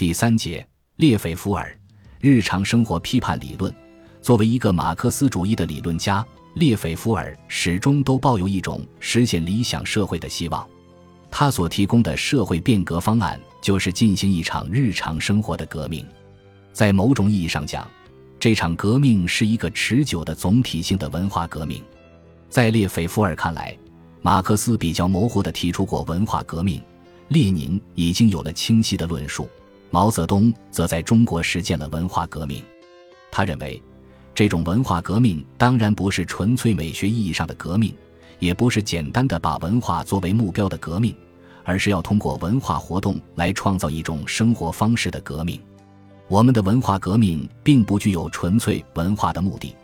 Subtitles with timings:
[0.00, 1.78] 第三节，列斐福尔
[2.20, 3.70] 日常生活批判理论。
[4.22, 10.66] 作为一个马克思主义的理论家，列斐福尔始终都抱有一种实现理想社会的希望。
[11.30, 16.02] 他所提供的社会变革方案，就是进行一场日常生活的革命。
[16.72, 17.86] 在某种意义上讲，
[18.38, 21.84] 这场革命是一个持久的总体性的文化革命。
[22.48, 23.76] 在列斐福尔看来，
[24.22, 26.80] 马克思比较模糊地提出过文化革命，
[27.28, 29.46] 列宁已经有了清晰的论述，
[29.90, 32.62] 毛泽东则在中国实践了文化革命。
[33.30, 33.80] 他认为，
[34.34, 37.94] 这种文化革命当然不是纯粹美学意义上的革命，
[38.38, 41.14] 也不是简单的把文化作为目标的革命，
[41.64, 45.60] 而是要通过文化活动来创造一种生活方式的革命。
[46.28, 49.74] 我们的文化革命并不具有纯粹文化的目的，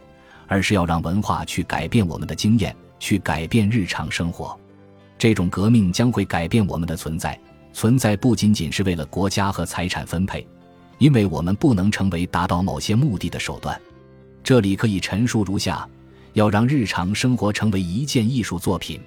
[0.47, 4.57] 而是要让文化去改变我们的经验，去改变日常生活。
[5.19, 7.39] 这种革命将会改变我们的存在，
[7.77, 10.49] 存在不仅仅是为了国家和财产分配，
[10.97, 13.79] 因为我们不能成为达到某些目的的手段。
[14.43, 15.87] 这里可以陈述如下：
[16.33, 18.99] 要让日常生活成为一件艺术作品，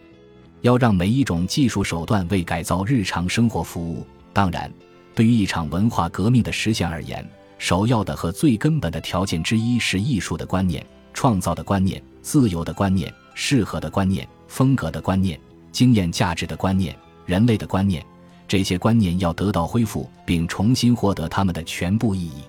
[0.61, 4.05] 要让每一种技术手段为改造日常生活服务。
[4.31, 4.71] 当然。
[5.15, 7.27] 对于一场文化革命的实现而言，
[7.57, 18.05] 首要的和最根本的条件之一是艺术的观念、创造的观念、自由的观念、适合的观念、风格的观念、经验价值的观念、人类的观念。
[18.49, 22.41] 这些观念要得到恢复，并重新获得它们的全部意义。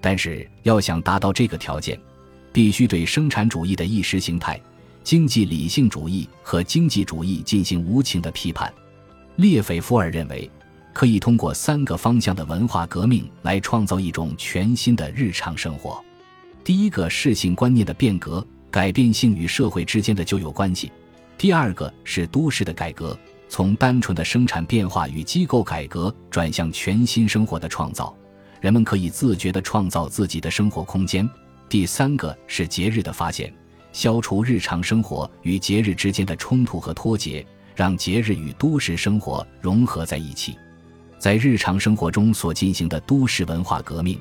[0.00, 1.98] 但是，要想达到这个条件，
[2.52, 4.60] 必须对生产主义的意识形态、
[5.02, 8.70] 经济理性主义和经济主义进行无情的批判。
[9.36, 10.50] 列斐夫尔认为。
[10.98, 16.02] 可以通过三个方向的文化革命来创造一种全新的日常生活。
[16.64, 20.88] 第一个是性观念的变革，改变性与社会之间的旧有关系；
[21.36, 23.16] 第二个是都市的改革，
[23.48, 28.14] 从单纯的生产变化与机构改革转向全新生活的创造，
[28.60, 31.26] 人们可以自觉地创造自己的生活空间；
[31.68, 33.52] 第三个是节日的发现，
[33.92, 37.44] 消除日常生活与节日之间的冲突和脱节，
[37.74, 40.56] 让节日与都市生活融合在一起。
[41.18, 44.20] 在日常生活中所进行的都市文化革命，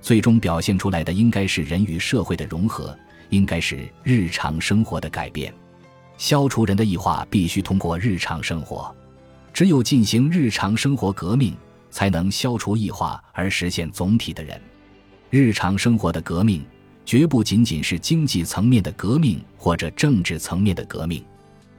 [0.00, 2.96] 最终表现出来的应该是人与社会的融合，
[3.30, 5.52] 应该是日常生活的改变。
[6.18, 8.94] 消除人的异化必须通过日常生活，
[9.52, 11.54] 只有进行日常生活革命，
[11.90, 14.60] 才能消除异化而实现总体的人。
[15.30, 16.64] 日常生活的革命
[17.04, 21.24] 绝不仅仅是经济层面的革命或者政治层面的革命。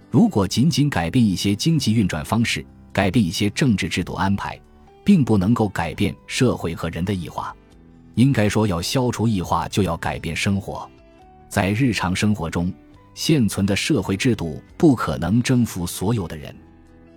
[0.10, 4.60] 如果仅仅改变一些经济运转方式，改变一些政治制度安排，
[5.04, 7.56] 并不能够改变社会和人的异化。
[8.16, 10.90] 应该说，要消除异化，就要改变生活。
[11.50, 12.74] 在日常生活中，
[13.18, 16.56] 现存的社会制度不可能征服所有的人。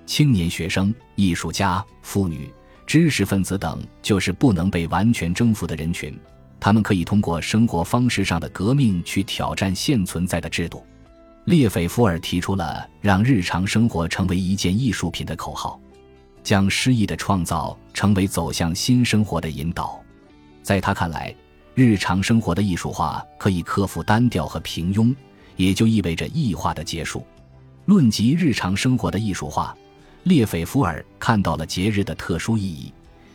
[0.07, 2.51] 青年学生、艺术家、妇女、
[2.87, 6.19] 知识分子等，就是不能被完全征服的人群。
[6.59, 10.83] 他们可以通过生活方式上的革命去挑战现存在的制度。
[11.45, 15.79] 列斐福尔提出了让日常生活成为一件艺术品的口号，
[16.43, 20.03] 将诗意的创造成为走向新生活的引导。
[20.63, 21.35] 在他看来，
[21.75, 25.15] 日常生活的艺术化可以克服单调和平庸，
[25.57, 27.25] 也就意味着异化的结束。
[27.87, 29.77] 论及日常生活的艺术化，
[30.25, 32.93] 列斐福尔看到了节日的特殊意义，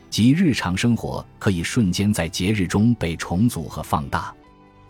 [0.10, 4.34] 即日常生活可以瞬间在节日中被重组和放大。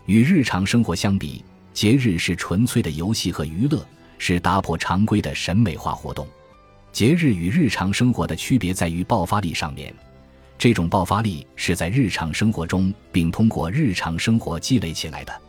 [0.04, 1.42] 与日常生活相比，
[1.72, 3.84] 节日是纯粹的游戏和娱乐，
[4.18, 6.26] 是打破常规的审美化活动。
[6.92, 9.92] 节日与日常生活的区别在于爆发力上面，
[10.56, 15.45] 这种爆发力是在日常生活中，并通过日常生活积累起来的。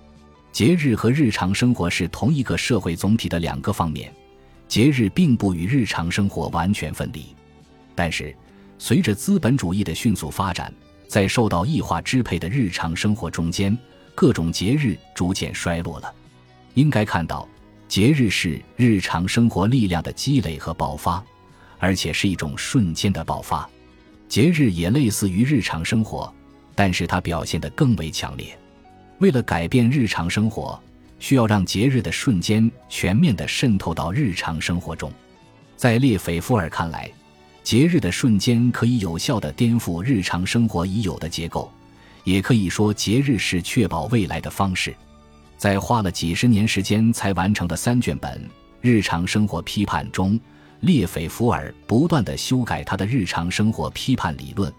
[0.57, 4.11] 节日和日常生活是同一个社会总体的两个方面，
[4.67, 7.27] 节日并不与日常生活完全分离。
[7.93, 8.35] 但是，
[8.79, 10.73] 随着资本主义的迅速发展，
[11.07, 13.77] 在受到异化支配的日常生活中间。
[14.15, 16.11] 各种节日逐渐衰落了，
[16.73, 17.47] 应该看到，
[17.87, 21.23] 节日是日常生活力量的积累和爆发，
[21.77, 23.69] 而且是一种瞬间的爆发。
[24.27, 26.33] 节日也类似于日常生活，
[26.73, 28.57] 但是它表现得更为强烈。
[29.19, 30.79] 为了改变日常生活，
[31.19, 35.11] 需要让节日的瞬间全面地渗透到日常生活中。
[35.75, 37.09] 在列斐夫尔看来，
[37.63, 41.71] 节日的瞬间可以有效地颠覆日常生活已有的结构。
[42.23, 44.93] 也可以说，节日是确保未来的方式。
[45.57, 48.39] 在花了几十年时间才完成的三卷本
[48.81, 50.39] 《日常生活批判》中，
[50.81, 54.71] 列斐福尔不断地修改他的日常生活批判理论，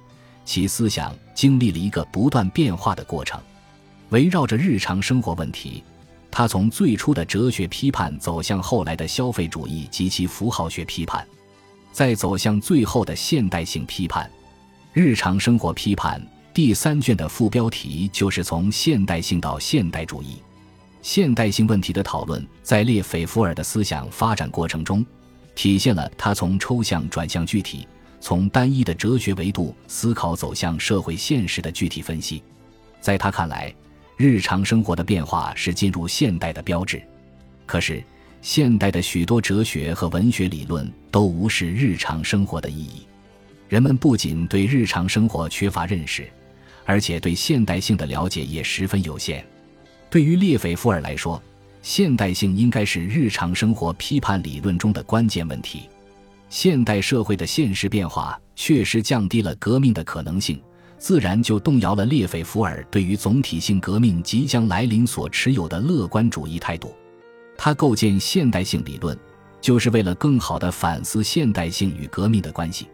[0.44, 3.40] 其思想经历了一个不断变化的过程。
[4.10, 5.82] 围绕着日常生活问题，
[6.31, 11.26] 他从最初的哲学批判走向后来的消费主义及其符号学批判，
[11.93, 14.31] 再走向最后的现代性批判。
[14.94, 16.20] 日常生活批判
[16.55, 20.43] 第三卷的副标题就是从现代性到现代主义。
[21.02, 25.04] 现代性问题的讨论，在列斐福尔的思想发展过程中，
[25.54, 27.87] 体现了他从抽象转向具体，
[28.20, 32.43] 从单一的哲学维度思考走向社会现实的具体分析。
[33.00, 33.72] 在他看来，
[34.18, 37.00] 日常生活的变化是进入现代的标志。
[37.66, 38.02] 可是，
[38.42, 43.06] 现代的许多哲学和文学理论都无视日常生活的意义。
[43.68, 46.28] 人们不仅对日常生活缺乏认识，
[46.84, 49.46] 而且对现代性的了解也十分有限。
[50.10, 51.40] 对于列斐福尔来说，
[51.80, 55.82] 现代性应该是日常生活批判理论中的关键问题。
[56.50, 60.60] 现代社会的现实变化确实降低了革命的可能性，
[60.98, 66.94] 自然就动摇了列斐福尔对于总体性革命即将来临所持有的乐观主义态度。
[67.56, 69.16] 他构建现代性理论，
[69.60, 72.86] 就是为了更好地反思现代性与革命的关系。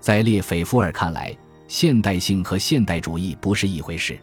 [0.00, 1.36] 在列斐福尔看来，
[1.68, 4.18] 现代性和现代主义不是一回事。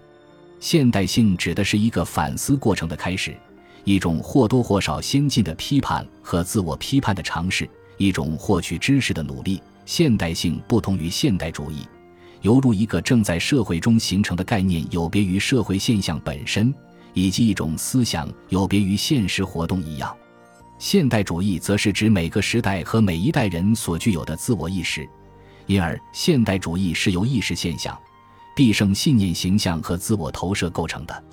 [0.59, 3.35] 现代性指的是一个反思过程的开始，
[3.83, 9.61] 一种或多或少先进的批判和自我批判的尝试，一种获取知识的努力。
[9.85, 11.87] 现代性不同于现代主义，
[12.41, 16.73] 犹如一个正在社会中形成的概念有别于社会现象本身，
[17.13, 20.15] 以及一种思想有别于现实活动一样。
[20.79, 25.07] 现代主义则是指每个时代和每一代人所具有的自我意识，
[25.65, 27.97] 因而现代主义是由意识现象。
[28.55, 31.23] 必胜信念形象和自我投射构成的，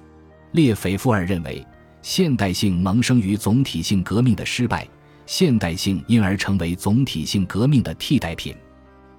[0.52, 1.66] 列斐福尔认为，
[2.02, 4.86] 现代性萌生于总体性革命的失败，
[5.24, 8.54] 现代性因而成为总体性革命的替代品。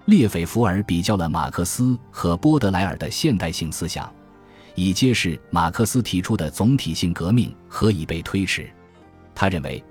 [0.06, 4.12] 列斐福尔比较了马克思和波德莱尔的现代性思想，
[4.75, 8.69] 以揭示马克思提出的总体性革命何以被推迟。
[9.34, 9.84] 他认为，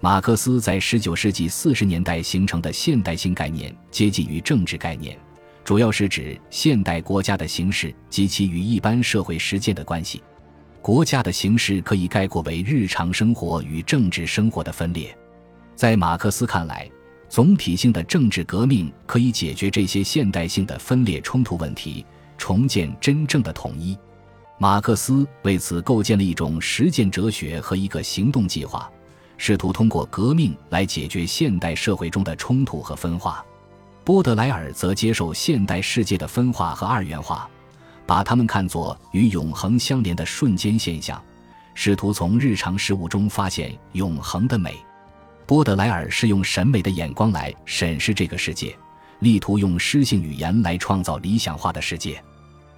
[0.00, 5.18] 马克思在19世纪40年代形成的现代性概念接近于政治概念。
[5.64, 10.22] 主要是指现代国家的形式及其与一般社会实践的关系。
[10.82, 15.16] 国家的形式可以概括为日常生活与政治生活的分裂。
[15.76, 16.90] 在马克思看来，
[17.32, 22.04] 总体性的政治革命可以解决这些现代性的分裂冲突问题，
[22.36, 23.96] 重建真正的统一。
[24.58, 28.86] 马克思为此构建了一种实践哲学和一个行动计划，
[29.38, 33.42] 试图通过革命来解决现代社会中的冲突和分化。
[34.04, 37.48] 波德莱尔则接受现代世界的分化和二元化，
[38.06, 41.18] 把它们看作与永恒相连的瞬间现象，
[41.72, 44.76] 试图从日常事物中发现永恒的美。
[45.46, 48.76] 波德莱尔是用审美的眼光来审视这个世界，
[49.20, 52.22] 力图用诗性语言来创造理想化的世界。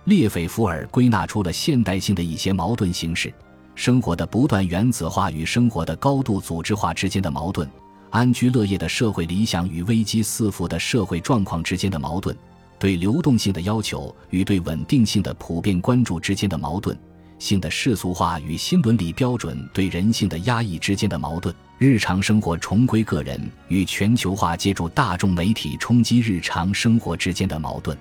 [0.05, 3.33] 列斐福尔归纳出了现代性的一些矛盾形式：
[3.75, 7.69] 生活的不断原子化与生活的高度组织化之间的矛盾。
[8.11, 12.37] 安居乐业的社会理想与危机四伏的社会状况之间的矛盾，
[12.79, 16.97] 对流动性的要求与对稳定性的普遍关注之间的矛盾，
[17.39, 27.97] 性的世俗化与新伦理标准对人性的压抑之间的矛盾，日常生活重归个人与全球化借助大众媒体冲击日常生活之间的矛盾，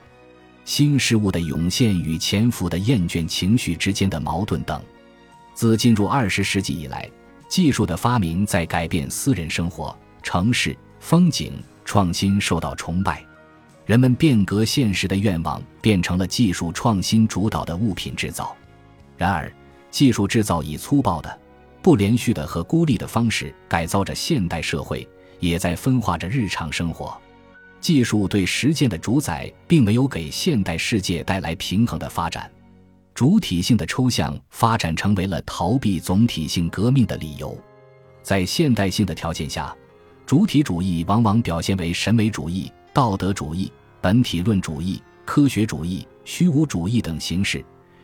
[0.65, 4.81] 新事物的涌现与潜伏的厌倦情绪之间的矛盾等。
[5.53, 7.09] 自进入二十世纪以来，
[7.47, 9.95] 技术的发明在改变私人生活。
[10.23, 11.53] 城市风景
[11.83, 13.23] 创新受到崇拜，
[13.85, 18.55] 人们变革现实的愿望变成了技术创新主导的物品制造。
[19.17, 19.51] 然而，
[19.91, 21.39] 技术制造以粗暴的、
[21.81, 25.07] 不连续的和孤立的方式改造着现代社会，
[25.39, 27.15] 也在分化着日常生活。
[27.79, 32.49] 技术对实践的主宰，并没有给现代世界带来平衡的发展。
[33.13, 37.57] 主体性的抽象发展成为了逃避总体性革命的理由。
[38.21, 39.75] 在现代性的条件下。
[40.25, 47.63] 主体主义往往表现为审美主义、道德主义、本体论主义、科学主义、虚无主义等形式。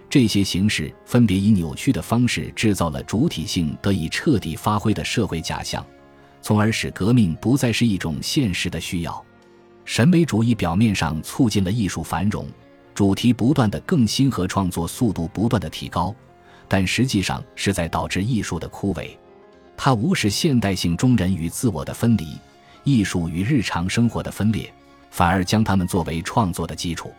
[0.10, 5.86] 这些形式分别以扭曲的方式制造了主体性得以彻底发挥的社会假象，
[6.42, 9.24] 从而使革命不再是一种现实的需要。
[9.86, 12.48] 审美主义表面上促进了艺术繁荣，
[12.96, 16.14] 主题不断的更新和创作速度不断的提高，
[16.68, 19.10] 但实际上是在导致艺术的枯萎。
[19.78, 22.36] 它无视现代性中人与自我的分离，
[22.84, 24.74] 艺术与日常生活的分裂，
[25.12, 27.12] 反而将它们作为创作的基础。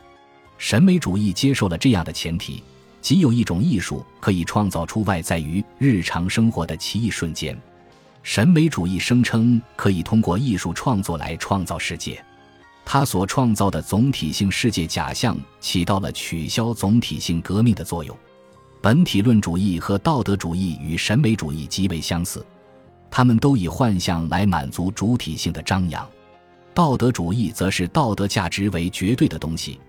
[0.58, 2.62] 审美主义接受了这样的前提，
[3.00, 7.58] 即有一种艺术可以创造出外在于日常生活的奇异瞬间。
[8.22, 12.22] 审美主义声称可以通过艺术创作来创造世界，
[12.84, 18.14] 他所创造的总体性世界假象起到了取消总体性革命的作用。
[18.82, 22.44] 本体论主义和道德主义与审美主义极为相似，
[23.10, 26.06] 他们都以幻象来满足主体性的张扬。
[26.74, 29.80] 道德主义则是道德价值为绝对的东西，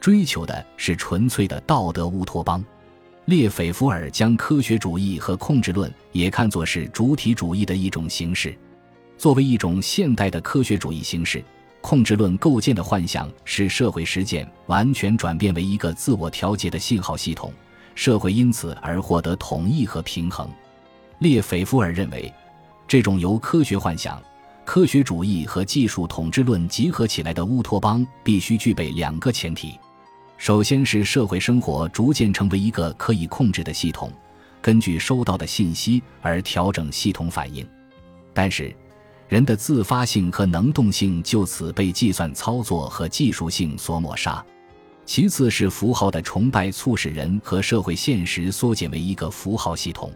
[0.00, 2.64] 追求的是纯粹的道德乌托邦。
[3.26, 8.56] 列斐福尔将科学主义和控制论也看作是主体主义的一种形式。
[9.18, 11.44] 作为一种现代的科学主义形式，
[11.80, 17.52] 控制论构建的幻想使社会实践完全转变为一个自我调节的信号系统，
[17.94, 20.48] 社会因此而获得统一和平衡。
[21.18, 22.32] 列斐福尔认为，
[22.86, 24.22] 这种由科学幻想、
[24.64, 29.78] 科学主义和技术统治论集合起来的乌托邦必须具备两个前提。
[30.38, 34.10] 首先是社会生活逐渐成为一个可以控制的系统，
[34.62, 37.66] 根据收到的信息而调整系统反应。
[38.32, 38.74] 但是，
[39.28, 44.42] 人的自发性和能动性就此被计算操作和技术性所抹杀。
[45.04, 50.12] 其次是符号的崇拜促使人和社会现实缩减为一个符号系统。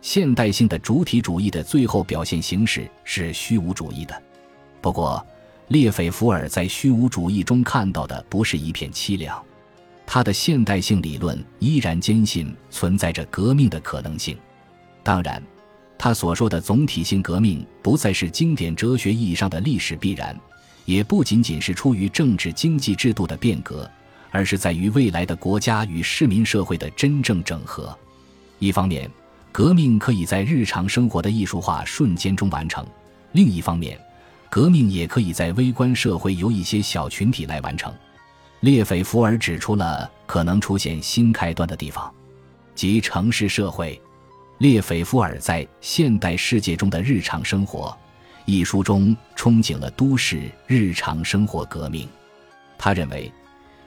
[0.00, 4.22] 现代性的主体主义的最后表现形式是虚无主义的。
[4.80, 5.24] 不过，
[5.68, 9.40] 列斐福尔在虚无主义中看到的不是一片凄凉。
[10.06, 14.36] 他的现代性理论依然坚信存在着革命的可能性。
[15.02, 15.42] 当然，
[15.98, 20.38] 他所说的总体性革命不再是经典哲学意义上的历史必然，
[20.84, 23.90] 也不仅仅是出于政治经济制度的变革，
[24.30, 27.96] 而是在于未来的国家与市民社会的真正整合。
[28.58, 29.10] 一方面，
[29.50, 32.84] 革命可以在日常生活的艺术化瞬间中完成；
[33.32, 33.98] 另一方面，
[34.50, 37.92] 革命也可以在微观社会由一些小群体来完成。
[38.62, 42.14] 列斐福尔指出了可能出现新开端的地方，
[42.76, 44.00] 即城市社会。
[44.58, 47.88] 列斐福尔在《现代世界中的日常生活》
[48.44, 52.08] 一书中憧憬了都市日常生活革命。
[52.78, 53.32] 他认为，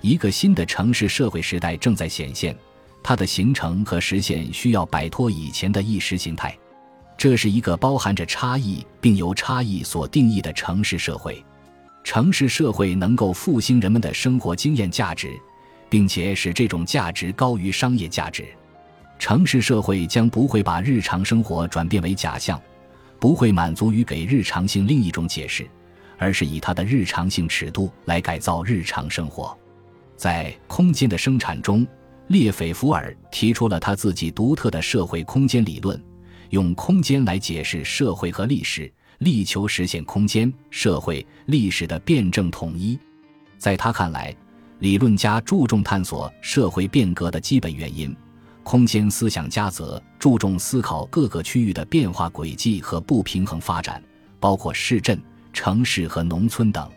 [0.02, 2.54] 一个新的城市社会时代正在显现，
[3.02, 6.54] 它的形成和实现需要摆脱以前的意识形态。
[7.18, 11.42] 这是一个包含着差异并由差异所定义的城市社会。
[12.06, 15.32] 城市社会能够复兴人们的生活经验价值，
[15.90, 18.46] 并且使这种价值高于商业价值。
[19.18, 22.62] 城市社会将不会把日常生活转变为假象，
[23.20, 25.68] 不会满足于给日常性另一种解释，
[26.20, 29.58] 而是以它的日常性尺度来改造日常生活。
[30.16, 31.86] 在空间的生产中，
[32.28, 36.00] 列斐福尔提出了他自己独特的社会空间理论，
[36.52, 38.94] 用空间来解释社会和历史。
[39.20, 42.98] 力求实现空间、社会、历史的辩证统一。
[43.58, 44.36] 在他看来，
[44.80, 48.16] 理论家注重探索社会变革的基本原因，
[48.64, 54.04] 空间思想家则注重思考各个区域的变化轨迹和不平衡发展，
[54.40, 55.20] 包括市镇、
[55.54, 56.90] 城市和农村等。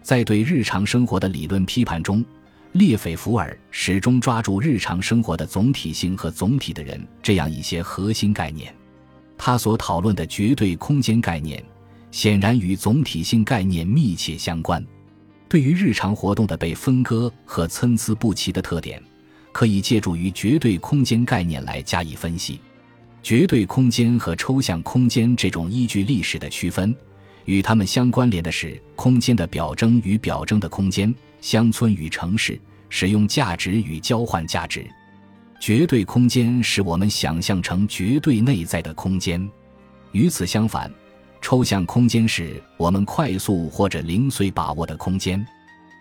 [0.00, 2.24] 在对日常生活的理论批判中，
[2.72, 8.72] 列斐福尔始终抓住日常生活的总体性和总体的人这样一些核心概念。
[9.38, 11.64] 他所讨论的绝对空间概念，
[12.10, 14.84] 显然与总体性概念密切相关。
[15.48, 19.02] 对于日常活动的被分割和参差不齐的特点，
[19.52, 22.60] 可以借助于绝对空间概念来加以分析。
[23.22, 26.94] 绝对空间和抽象空间这种依据历史的区分，
[27.46, 34.86] 与它们相关联的是空间的表征与表征的空间、乡村与城市、使用价值与交换价值。
[35.60, 39.46] 绝对空间使我们想象成绝对内在的空间，
[40.12, 40.90] 与此相反，
[41.40, 45.44] 抽象空间是我们快速或者零碎把握的空间。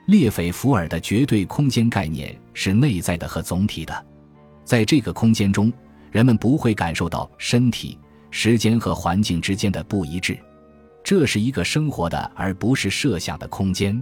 [0.05, 4.05] 列斐福尔的绝对空间概念是内在的和总体的，
[4.63, 5.73] 在这个空间中，
[6.11, 7.99] 人们不会感受到身体、
[8.31, 10.37] 时间和环境之间的不一致。
[11.03, 14.01] 这是一个生活的而不是设想的空间，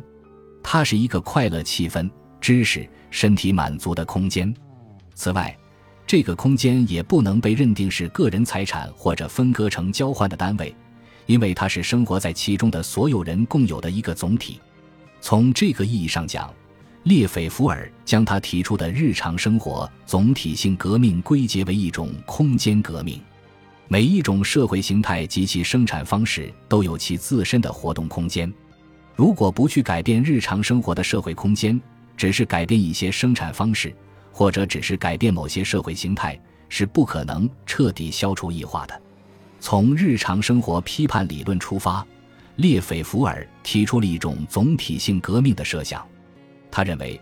[0.62, 2.08] 它是一个快乐气氛、
[2.40, 4.54] 知识、身体满足的空间。
[5.16, 5.58] 此外，
[6.06, 10.76] 这个空间也不能被认定是个人财产或者分割成交换的单位，
[11.26, 14.60] 因为它是生活在其中的所有人共有的一个总体。
[15.22, 16.54] 从这个意义上讲，
[17.04, 23.20] 列斐福尔将他提出的日常生活总体性革命归结为一种空间革命。
[23.88, 28.52] 每一种社会形态及其生产方式都有其自身的活动空间。
[29.16, 31.80] 如果不去改变日常生活的社会空间，
[32.18, 33.96] 只是改变一些生产方式。
[34.38, 36.38] 或者只是改变某些社会形态，
[36.68, 39.02] 是不可能彻底消除异化的。
[39.62, 42.06] 从日常生活批判理论出发，
[42.58, 46.06] 列斐福尔提出了一种总体性革命的设想。
[46.70, 47.18] 他认为，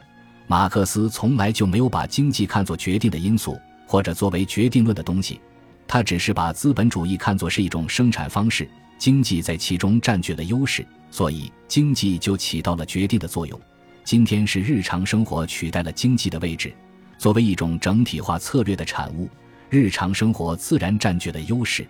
[0.47, 5.39] 马克思从来就没有把经济看作决定的因素，或者作为决定论的东西。
[5.87, 8.67] 他只是把资本主义看作是一种生产方式，
[8.97, 13.61] 经济在其中占据了优势，所以经济就起到了决定的作用。
[14.03, 16.73] 今天是日常生活取代了经济的位置。
[17.23, 19.29] 作为一种整体化策略的产物，
[19.69, 21.87] 日常生活自然占据了优势。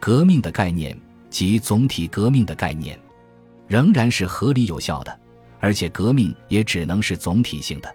[0.00, 1.00] 革命的概念
[1.30, 2.98] 及总体革命的概念，
[3.68, 5.20] 仍然是合理有效的，
[5.60, 7.88] 而且革命也只能是总体性的。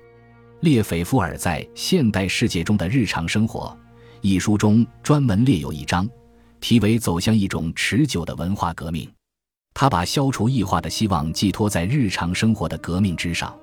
[0.61, 3.77] 列斐福尔在《现代世界中的日常生活》
[4.21, 6.09] 一书中专门列有一章，
[6.61, 9.05] 题为“走向一种持久的文化革命”。
[9.75, 13.53] 他把消除异化的希望寄托在日常生活的革命之上，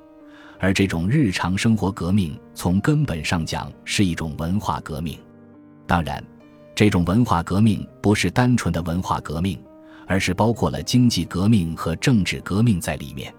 [0.59, 5.19] 而这种日常生活革命从根本上讲是一种文化革命。
[5.87, 6.23] 当然，
[6.75, 9.59] 这种文化革命不是单纯的文化革命，
[10.07, 13.33] 而是包括了经济革命和政治革命在里面。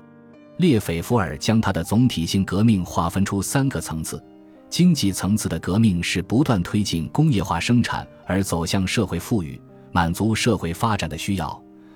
[0.58, 4.24] 列斐福尔将他的总体性革命划分出三个层次：
[4.70, 9.60] 经济层次的革命是不断推进工业化生产而走向社会富裕，
[9.92, 11.48] 满足社会发展的需要；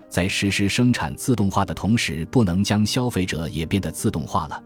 [0.10, 4.62] 在实施生产自动化的同时，不能将消费者也变得自动化了。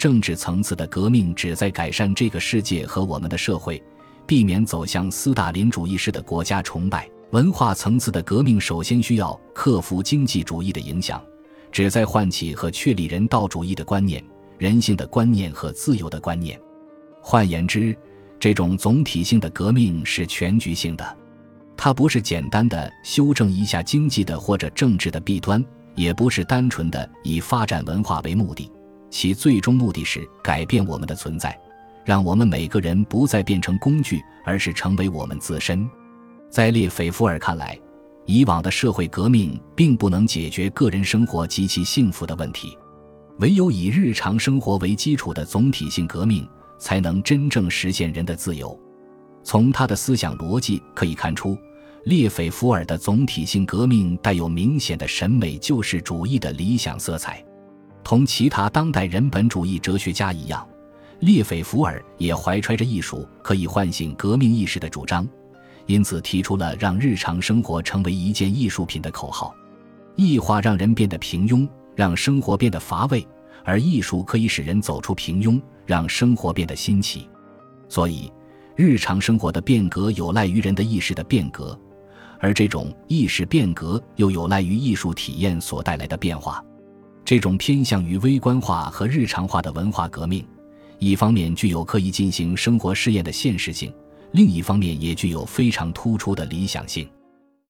[0.00, 3.82] 政治层次的革命旨在改善这个世界和我们的社会，
[4.26, 7.06] 避免走向斯大林主义式的国家崇拜。
[7.32, 11.22] 文化层次的革命首先需要克服经济主义的影响。
[11.70, 14.24] 旨在唤起和确立人道主义的观念、
[14.56, 16.58] 人性的观念和自由的观念。
[17.20, 17.94] 换言之，
[18.38, 21.16] 这种总体性的革命是全局性的，
[21.76, 25.62] 它不是简单的修正一下经济的或者政治的弊端，
[25.94, 28.72] 也不是单纯的以发展文化为目的。
[29.10, 31.58] 其最终目的是改变我们的存在，
[32.04, 35.88] 让我们每个人不再变成工具，而是成为我们自身。
[36.48, 37.78] 在列斐福尔看来。
[38.26, 42.78] 以往的社会革命并不能解决个人生活及其幸福的问题，
[43.38, 46.48] 唯有以日常生活为基础的总体性革命，
[46.78, 48.78] 才能真正实现人的自由。
[49.42, 51.58] 从他的思想逻辑可以看出，
[52.04, 57.44] 列斐福尔的总体性革命带有明显的审美救世主义的理想色彩。
[58.10, 60.68] 同其他当代人本主义哲学家一样，
[61.20, 65.24] 列斐福尔也怀揣着艺术可以唤醒革命意识的主张。
[65.86, 69.54] 因此，提出了让日常生活成为一件艺术品的口号。
[70.16, 73.24] 异化让人变得平庸，让生活变得乏味；
[73.64, 77.28] 而艺术可以使人走出平庸，让生活变得新奇。
[77.88, 78.28] 所以，
[78.74, 81.78] 日常生活的变革有赖于人的意识的变革，
[82.40, 86.60] 而这种意识变革又有赖于艺术体验所带来的变化。
[87.24, 90.44] 这种偏向于微观化和日常化的文化革命，
[90.98, 93.92] 一方面具有可以进行生活试验的现实性。
[94.32, 97.08] 另一方面，也具有非常突出的理想性。